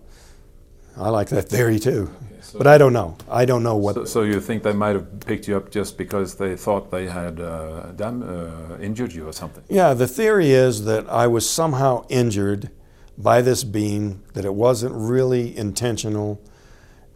[0.96, 2.11] I like that theory too.
[2.24, 3.16] Okay, so but I don't know.
[3.31, 3.94] I don't know what.
[3.94, 7.07] So, so, you think they might have picked you up just because they thought they
[7.07, 9.64] had uh, dam- uh, injured you or something?
[9.68, 12.70] Yeah, the theory is that I was somehow injured
[13.16, 16.40] by this beam, that it wasn't really intentional,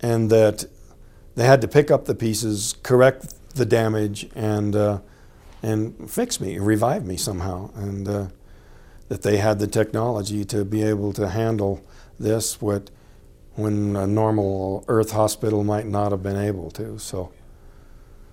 [0.00, 0.64] and that
[1.34, 5.00] they had to pick up the pieces, correct the damage, and uh,
[5.62, 8.26] and fix me, revive me somehow, and uh,
[9.08, 11.82] that they had the technology to be able to handle
[12.18, 12.90] this, what
[13.56, 16.98] when a normal Earth hospital might not have been able to.
[16.98, 17.32] So.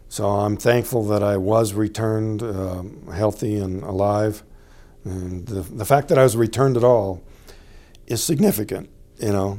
[0.09, 4.43] So I'm thankful that I was returned uh, healthy and alive.
[5.03, 7.23] And the, the fact that I was returned at all
[8.05, 9.57] is significant, you know,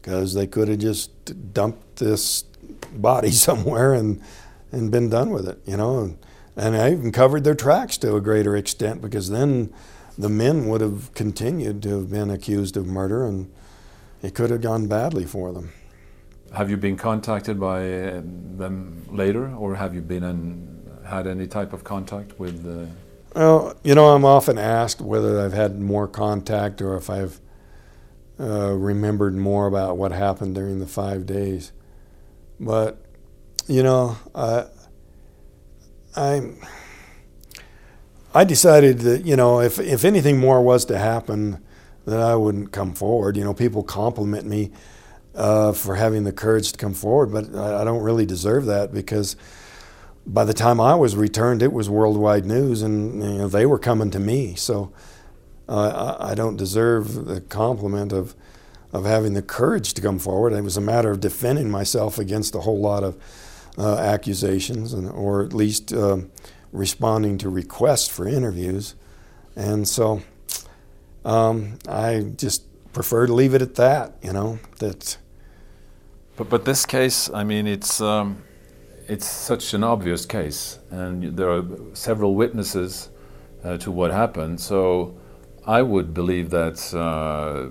[0.00, 2.44] because they could have just dumped this
[2.94, 4.22] body somewhere and
[4.72, 6.00] and been done with it, you know.
[6.00, 6.18] And,
[6.56, 9.72] and I even covered their tracks to a greater extent because then
[10.18, 13.52] the men would have continued to have been accused of murder and
[14.24, 15.72] it could have gone badly for them.
[16.52, 18.22] Have you been contacted by uh,
[18.56, 22.62] them later, or have you been in, had any type of contact with?
[22.62, 22.88] The
[23.34, 27.40] well, you know, I'm often asked whether I've had more contact or if I've
[28.38, 31.72] uh, remembered more about what happened during the five days.
[32.60, 33.04] But,
[33.66, 34.66] you know, uh,
[36.14, 36.52] I,
[38.32, 41.60] I decided that, you know, if, if anything more was to happen,
[42.04, 43.36] that I wouldn't come forward.
[43.36, 44.70] You know, people compliment me
[45.34, 48.92] uh, for having the courage to come forward, but I, I don't really deserve that
[48.92, 49.36] because
[50.26, 53.78] by the time I was returned, it was worldwide news, and you know, they were
[53.78, 54.54] coming to me.
[54.54, 54.92] So
[55.68, 58.34] uh, I, I, don't deserve the compliment of
[58.92, 60.52] of having the courage to come forward.
[60.52, 63.16] It was a matter of defending myself against a whole lot of
[63.76, 66.18] uh, accusations, and, or at least uh,
[66.72, 68.94] responding to requests for interviews.
[69.56, 70.22] And so
[71.24, 74.16] um, I just prefer to leave it at that.
[74.22, 75.16] You know that.
[76.36, 78.00] But but this case, I mean, it's.
[78.00, 78.42] Um
[79.08, 83.10] it's such an obvious case, and there are several witnesses
[83.62, 84.60] uh, to what happened.
[84.60, 85.14] So
[85.66, 87.68] I would believe that uh,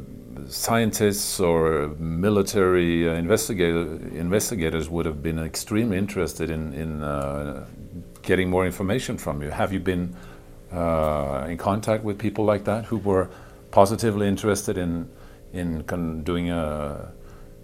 [0.47, 7.65] scientists or military uh, investigator, investigators would have been extremely interested in, in uh,
[8.21, 9.49] getting more information from you.
[9.49, 10.15] Have you been
[10.73, 13.29] uh, in contact with people like that who were
[13.71, 15.09] positively interested in,
[15.53, 15.83] in
[16.23, 17.11] doing a,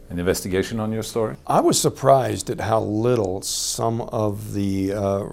[0.10, 1.36] an investigation on your story?
[1.48, 5.26] I was surprised at how little some of the uh,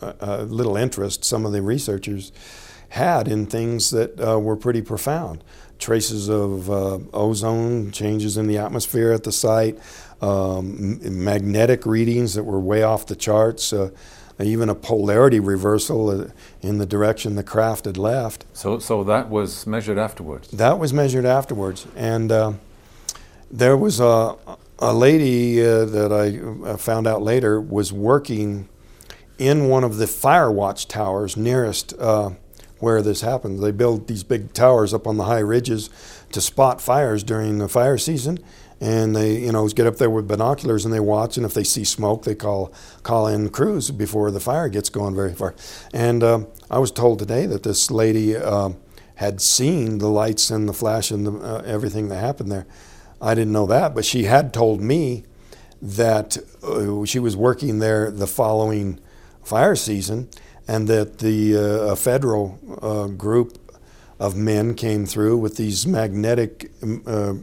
[0.00, 2.32] uh, little interest some of the researchers
[2.90, 5.42] had in things that uh, were pretty profound.
[5.78, 9.78] Traces of uh, ozone, changes in the atmosphere at the site,
[10.20, 13.90] um, magnetic readings that were way off the charts, uh,
[14.42, 16.26] even a polarity reversal uh,
[16.60, 18.44] in the direction the craft had left.
[18.52, 20.48] So, so that was measured afterwards?
[20.48, 21.86] That was measured afterwards.
[21.96, 22.52] And uh,
[23.50, 24.36] there was a,
[24.78, 28.68] a lady uh, that I found out later was working
[29.38, 32.30] in one of the fire watch towers nearest uh,
[32.78, 33.60] where this happens.
[33.60, 35.88] They build these big towers up on the high ridges
[36.32, 38.38] to spot fires during the fire season.
[38.82, 41.36] And they, you know, get up there with binoculars and they watch.
[41.36, 42.72] And if they see smoke, they call
[43.04, 45.54] call in crews before the fire gets going very far.
[45.94, 48.70] And um, I was told today that this lady uh,
[49.14, 52.66] had seen the lights and the flash and the, uh, everything that happened there.
[53.20, 55.22] I didn't know that, but she had told me
[55.80, 58.98] that uh, she was working there the following
[59.44, 60.28] fire season
[60.66, 63.58] and that the uh, federal uh, group
[64.18, 66.70] of men came through with these magnetic
[67.06, 67.34] uh,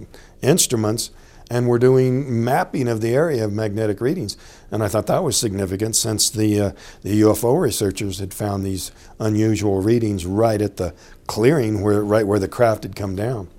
[0.41, 1.11] instruments
[1.49, 4.37] and we were doing mapping of the area of magnetic readings.
[4.71, 6.71] And I thought that was significant since the, uh,
[7.01, 10.93] the UFO researchers had found these unusual readings right at the
[11.27, 13.49] clearing, where, right where the craft had come down.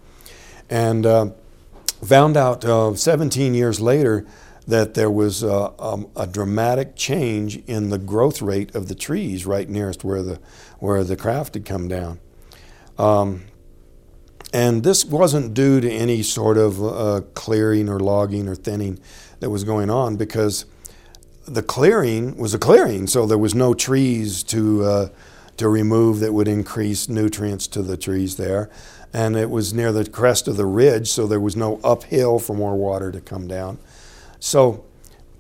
[0.69, 1.31] And uh,
[2.05, 4.25] found out uh, 17 years later
[4.67, 9.45] that there was a, um, a, dramatic change in the growth rate of the trees
[9.45, 10.39] right nearest where the
[10.79, 12.21] where the craft had come down.
[12.97, 13.45] Um,
[14.53, 18.99] and this wasn't due to any sort of uh, clearing or logging or thinning
[19.41, 20.67] that was going on because
[21.47, 25.09] the clearing was a clearing, so there was no trees to uh,
[25.57, 28.71] to remove that would increase nutrients to the trees there,
[29.13, 32.55] and it was near the crest of the ridge, so there was no uphill for
[32.55, 33.79] more water to come down.
[34.39, 34.85] So,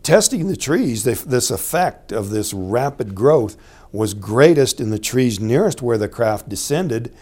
[0.02, 3.56] testing the trees, this effect of this rapid growth
[3.92, 7.14] was greatest in the trees nearest where the craft descended,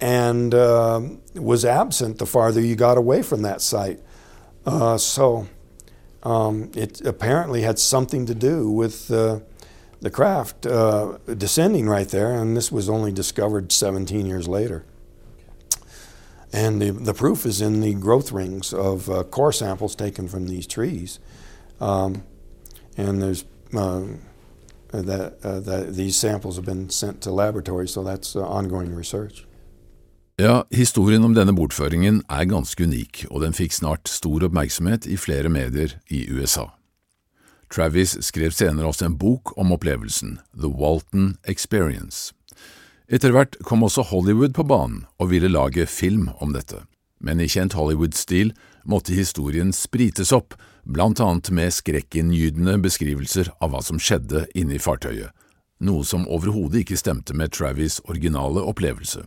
[0.00, 1.00] and uh,
[1.34, 4.00] was absent the farther you got away from that site.
[4.64, 5.46] Uh, so
[6.22, 9.40] um, it apparently had something to do with uh,
[10.00, 14.84] the craft uh, descending right there, and this was only discovered 17 years later.
[16.52, 20.48] And the, the proof is in the growth rings of uh, core samples taken from
[20.48, 21.20] these trees.
[21.80, 22.24] Um,
[22.96, 23.44] and there's
[23.74, 24.02] uh,
[24.92, 29.46] that, that these samples have been sent to laboratories, so that's ongoing research.
[30.40, 35.18] Ja, historien om denne bortføringen er ganske unik, og den fikk snart stor oppmerksomhet i
[35.20, 36.70] flere medier i USA.
[37.68, 42.32] Travis skrev senere også en bok om opplevelsen, The Walton Experience.
[43.12, 46.78] Etter hvert kom også Hollywood på banen og ville lage film om dette,
[47.20, 48.54] men i kjent Hollywood-stil
[48.88, 50.56] måtte historien sprites opp,
[50.88, 55.36] blant annet med skrekkinngytende beskrivelser av hva som skjedde inne i fartøyet,
[55.84, 59.26] noe som overhodet ikke stemte med Travis' originale opplevelse.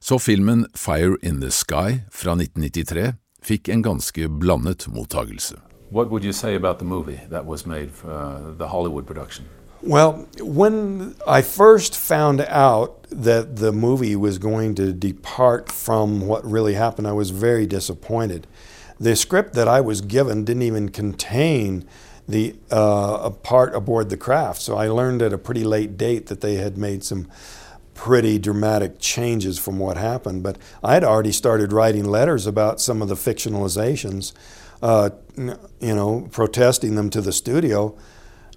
[0.00, 5.56] Så filmen Fire in the Sky fra 1993 fikk en ganske blandet mottagelse.
[5.90, 9.44] What would you say about the movie that was made for uh, the Hollywood production?
[9.82, 16.44] Well, when I first found out that the movie was going to depart from what
[16.44, 18.46] really happened, I was very disappointed.
[19.00, 21.84] The script that I was given didn't even contain
[22.28, 26.40] the uh, part aboard the craft, so I learned at a pretty late date that
[26.40, 27.28] they had made some
[27.98, 30.40] pretty dramatic changes from what happened.
[30.44, 34.32] But I had already started writing letters about some of the fictionalizations,
[34.80, 37.98] uh, you know, protesting them to the studio.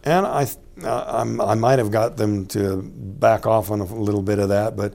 [0.04, 0.48] And I,
[0.86, 4.76] I, I might have got them to back off on a little bit of that,
[4.76, 4.94] but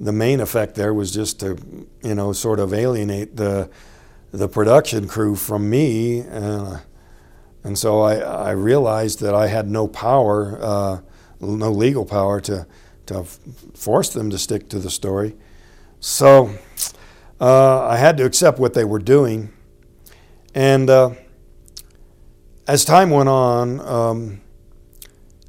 [0.00, 1.56] the main effect there was just to,
[2.02, 3.70] you know, sort of alienate the,
[4.32, 6.18] the production crew from me.
[6.18, 6.80] And,
[7.62, 11.00] and so I, I realized that I had no power, uh,
[11.38, 12.66] no legal power to
[13.06, 13.24] to
[13.74, 15.34] force them to stick to the story.
[16.00, 16.56] So
[17.40, 19.52] uh, I had to accept what they were doing.
[20.54, 21.10] And uh,
[22.66, 24.40] as time went on, um,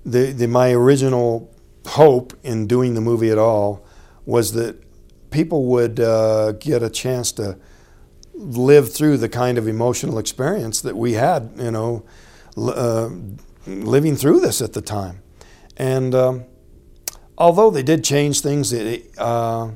[0.05, 1.53] the, the, my original
[1.87, 3.85] hope in doing the movie at all
[4.25, 4.81] was that
[5.31, 7.57] people would uh, get a chance to
[8.33, 12.05] live through the kind of emotional experience that we had, you know,
[12.57, 13.09] uh,
[13.65, 15.21] living through this at the time.
[15.77, 16.45] And um,
[17.37, 19.71] although they did change things, it, uh,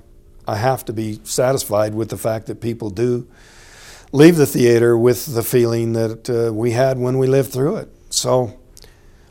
[0.47, 3.27] I have to be satisfied with the fact that people do
[4.11, 7.89] leave the theater with the feeling that uh, we had when we lived through it.
[8.09, 8.59] So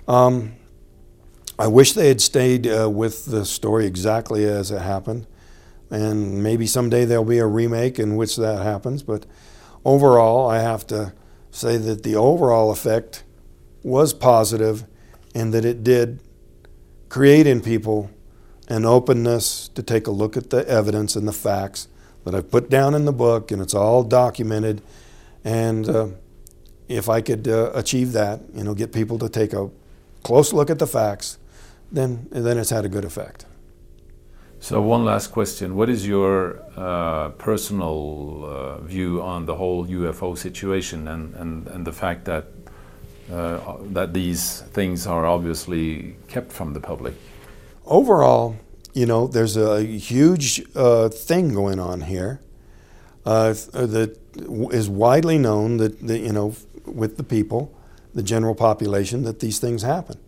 [0.06, 0.54] um,
[1.58, 5.26] I wish they had stayed uh, with the story exactly as it happened.
[5.90, 9.02] And maybe someday there'll be a remake in which that happens.
[9.02, 9.26] But
[9.84, 11.12] overall, I have to
[11.50, 13.24] say that the overall effect
[13.82, 14.84] was positive
[15.34, 16.20] and that it did
[17.08, 18.10] create in people
[18.68, 21.88] an openness to take a look at the evidence and the facts
[22.24, 24.82] that I've put down in the book, and it's all documented.
[25.44, 26.08] And uh,
[26.88, 29.70] if I could uh, achieve that, you know, get people to take a
[30.22, 31.38] close look at the facts,
[31.90, 33.46] then then it's had a good effect.
[34.60, 40.36] So one last question: What is your uh, personal uh, view on the whole UFO
[40.36, 42.44] situation and and, and the fact that
[43.32, 47.14] uh, that these things are obviously kept from the public?
[47.88, 48.56] Overall,
[48.94, 52.40] you know, there's a huge uh, thing going on here
[53.26, 54.16] uh, that
[54.72, 57.74] is widely known that, that, you know, with the people,
[58.14, 60.18] the general population, that these things happen.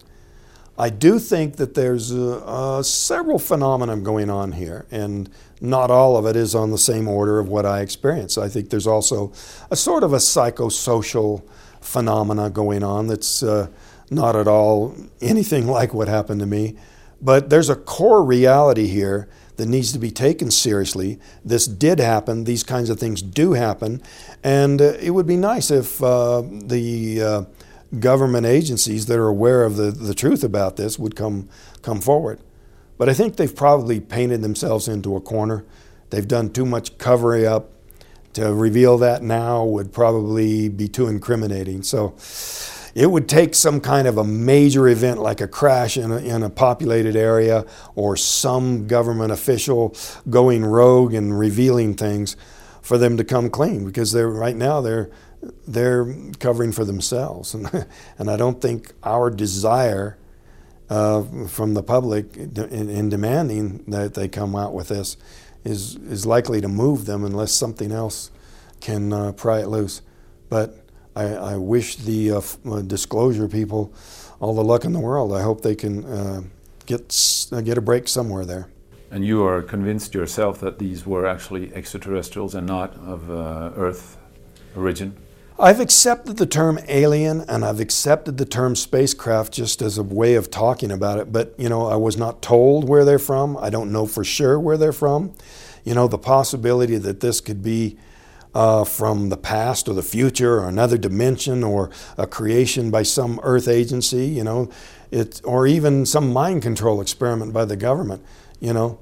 [0.79, 5.29] I do think that there's uh, uh, several phenomena going on here, and
[5.61, 8.39] not all of it is on the same order of what I experience.
[8.39, 9.33] I think there's also
[9.71, 11.43] a sort of a psychosocial
[11.83, 13.67] phenomena going on that's uh,
[14.11, 16.77] not at all anything like what happened to me.
[17.23, 21.19] But there's a core reality here that needs to be taken seriously.
[21.45, 22.45] This did happen.
[22.45, 24.03] These kinds of things do happen.
[24.43, 27.45] And uh, it would be nice if uh, the uh,
[27.99, 31.49] government agencies that are aware of the, the truth about this would come,
[31.83, 32.41] come forward.
[32.97, 35.65] But I think they've probably painted themselves into a corner.
[36.09, 37.71] They've done too much covering up.
[38.35, 41.83] To reveal that now would probably be too incriminating.
[41.83, 42.15] So,
[42.95, 46.43] it would take some kind of a major event like a crash in a, in
[46.43, 47.65] a populated area
[47.95, 49.95] or some government official
[50.29, 52.37] going rogue and revealing things
[52.83, 55.11] for them to come clean because they're right now they're
[55.67, 57.87] they're covering for themselves and
[58.19, 60.17] and I don't think our desire
[60.91, 65.17] uh, from the public in, in, demanding that they come out with this
[65.65, 68.33] is is likely to move them unless something else
[68.81, 70.03] can uh, pry it loose.
[70.49, 70.80] But
[71.21, 73.93] I, I wish the uh, uh disclosure people
[74.41, 75.33] all the luck in the world.
[75.33, 76.43] I hope they can uh,
[76.87, 77.05] get
[77.53, 78.69] uh, get a break somewhere there.
[79.11, 84.17] And you are convinced yourself that these were actually extraterrestrials and not of Earth
[84.77, 85.17] origin?
[85.59, 90.35] I've accepted the term alien and I've accepted the term spacecraft just as a way
[90.35, 93.59] of talking about it, but you know, I was not told where they're from.
[93.59, 95.35] I don't know for sure where they're from.
[95.85, 97.99] You know, the possibility that this could be
[98.55, 103.41] uh, from the past or the future or another dimension or a creation by some
[103.43, 104.71] Earth agency, you know,
[105.11, 108.25] it, or even some mind control experiment by the government,
[108.61, 108.99] you know.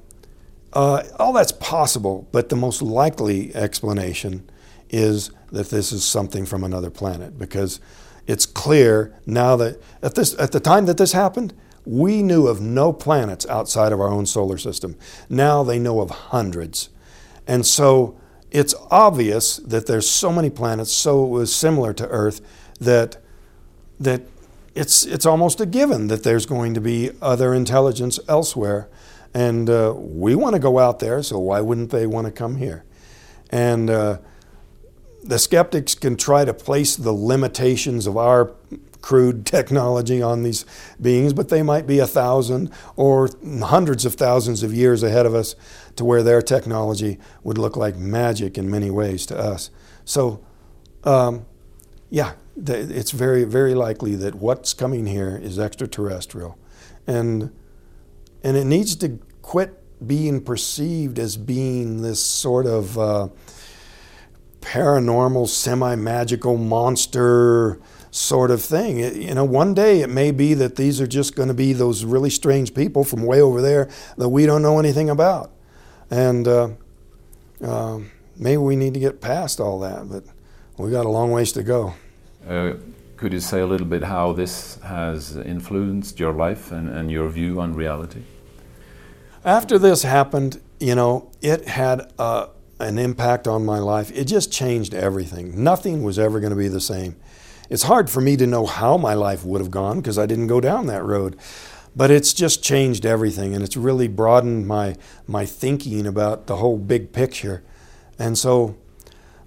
[0.73, 4.49] Uh, all that's possible, but the most likely explanation
[4.91, 7.81] is that this is something from another planet because
[8.27, 11.55] it's clear now that at this at the time that this happened,
[11.87, 14.95] we knew of no planets outside of our own solar system.
[15.31, 16.91] Now they know of hundreds.
[17.47, 18.18] And so
[18.51, 22.41] it's obvious that there's so many planets so similar to Earth
[22.81, 23.19] that
[24.01, 24.23] that
[24.75, 28.89] it's it's almost a given that there's going to be other intelligence elsewhere,
[29.35, 31.23] and uh, we want to go out there.
[31.23, 32.85] So why wouldn't they want to come here?
[33.51, 34.19] And uh,
[35.23, 38.53] the skeptics can try to place the limitations of our
[39.01, 40.65] crude technology on these
[41.01, 43.29] beings, but they might be a thousand or
[43.63, 45.55] hundreds of thousands of years ahead of us
[45.99, 49.71] to where their technology would look like magic in many ways to us.
[50.05, 50.45] So,
[51.05, 51.45] um,
[52.09, 56.59] yeah, it's very, very likely that what's coming here is extraterrestrial.
[57.07, 57.53] And,
[58.43, 62.99] and it needs to quit being perceived as being this sort of.
[62.99, 63.29] Uh,
[64.61, 67.81] paranormal, semi magical monster
[68.11, 68.99] sort of thing.
[68.99, 71.73] It, you know, one day it may be that these are just going to be
[71.73, 75.53] those really strange people from way over there that we don't know anything about.
[76.11, 76.71] And uh,
[77.63, 78.01] uh,
[78.37, 80.25] maybe we need to get past all that, but
[80.77, 81.95] we got a long ways to go.
[82.47, 82.75] Uh,
[83.17, 87.29] could you say a little bit how this has influenced your life and, and your
[87.29, 88.23] view on reality?
[89.45, 92.49] After this happened, you know, it had a,
[92.79, 94.13] an impact on my life.
[94.15, 95.63] It just changed everything.
[95.63, 97.17] Nothing was ever going to be the same.
[97.69, 100.47] It's hard for me to know how my life would have gone because I didn't
[100.47, 101.37] go down that road.
[101.99, 104.95] But it's just changed everything and it's really broadened my,
[105.27, 107.65] my thinking about the whole big picture.
[108.21, 108.77] And so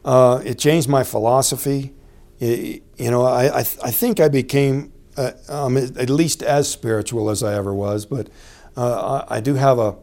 [0.04, 1.93] uh, it changed my philosophy.
[2.41, 7.30] It, you know, I, I, I, think I became uh, um, at least as spiritual
[7.30, 8.28] as I ever was, but
[8.76, 9.95] uh, I, I do have a,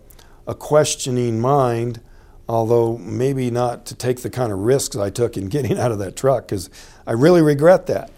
[0.46, 2.00] a questioning mind
[2.48, 5.98] although maybe not to take the kind of risks I took in getting out of
[5.98, 6.70] that truck because
[7.06, 8.10] I really regret that.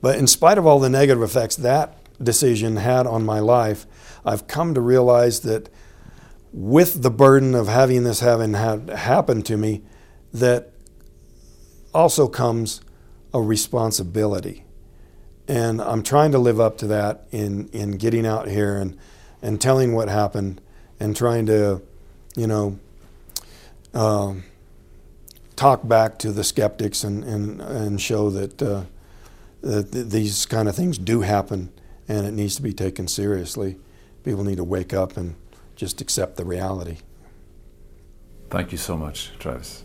[0.00, 3.86] But in spite of all the negative effects that decision had on my life,
[4.24, 5.68] I've come to realize that
[6.52, 9.82] with the burden of having this having had happen to me,
[10.32, 10.72] that
[11.94, 12.80] also comes
[13.32, 14.64] a responsibility.
[15.48, 18.98] And I'm trying to live up to that in, in getting out here and,
[19.42, 20.60] and telling what happened
[20.98, 21.82] and trying to,
[22.34, 22.78] you know,
[23.94, 24.44] um,
[25.54, 28.84] talk back to the skeptics and, and, and show that, uh,
[29.60, 31.72] that th- these kind of things do happen
[32.08, 33.76] and it needs to be taken seriously.
[34.24, 35.34] People need to wake up and
[35.76, 36.96] just accept the reality.
[38.50, 39.84] Thank you so much, Travis.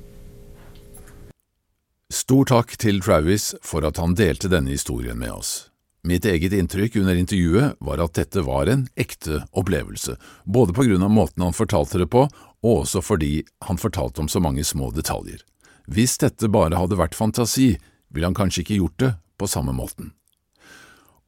[2.11, 5.71] Stor takk til Travis for at han delte denne historien med oss.
[6.03, 11.05] Mitt eget inntrykk under intervjuet var at dette var en ekte opplevelse, både på grunn
[11.05, 12.25] av måten han fortalte det på,
[12.61, 15.43] og også fordi han fortalte om så mange små detaljer.
[15.87, 17.75] Hvis dette bare hadde vært fantasi,
[18.09, 20.11] ville han kanskje ikke gjort det på samme måten.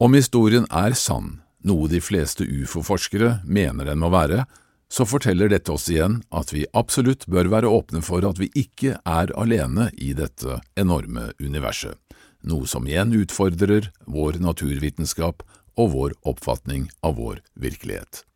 [0.04, 4.42] Om historien er sann, noe de fleste ufo-forskere mener den må være,
[4.92, 8.98] så forteller dette oss igjen at vi absolutt bør være åpne for at vi ikke
[9.00, 11.96] er alene i dette enorme universet,
[12.44, 15.40] noe som igjen utfordrer vår naturvitenskap
[15.80, 18.26] og vår oppfatning av vår virkelighet.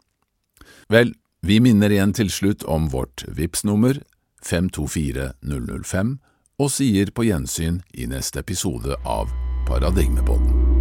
[0.89, 1.13] Vel,
[1.45, 4.01] vi minner igjen til slutt om vårt VIPS-nummer
[4.41, 6.17] 524005
[6.65, 9.29] og sier på gjensyn i neste episode av
[9.69, 10.78] Paradigmepodden.